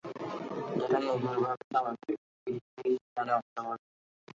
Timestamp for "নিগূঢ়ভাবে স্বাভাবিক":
1.01-2.19